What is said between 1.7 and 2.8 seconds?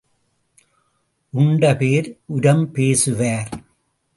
பேர் உரம்